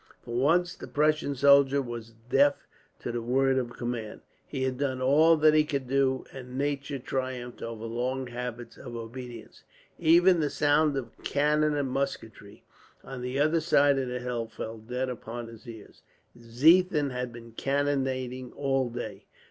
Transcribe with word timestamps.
For 0.23 0.33
once 0.35 0.73
the 0.75 0.87
Prussian 0.87 1.35
soldier 1.35 1.79
was 1.79 2.15
deaf 2.27 2.67
to 3.01 3.11
the 3.11 3.21
word 3.21 3.59
of 3.59 3.77
command. 3.77 4.21
He 4.47 4.63
had 4.63 4.79
done 4.79 4.99
all 4.99 5.37
that 5.37 5.53
he 5.53 5.63
could 5.63 5.85
do, 5.87 6.25
and 6.33 6.57
nature 6.57 6.97
triumphed 6.97 7.61
over 7.61 7.85
long 7.85 8.25
habits 8.25 8.77
of 8.77 8.95
obedience; 8.95 9.61
even 9.99 10.39
the 10.39 10.49
sound 10.49 10.97
of 10.97 11.11
cannon 11.23 11.75
and 11.75 11.89
musketry, 11.91 12.63
on 13.03 13.21
the 13.21 13.37
other 13.39 13.59
side 13.61 13.99
of 13.99 14.07
the 14.09 14.17
hill, 14.17 14.47
fell 14.47 14.79
dead 14.79 15.07
upon 15.07 15.47
his 15.49 15.67
ears. 15.67 16.01
Ziethen 16.35 17.11
had 17.11 17.31
been 17.31 17.51
cannonading 17.51 18.53
all 18.53 18.89
day. 18.89 19.27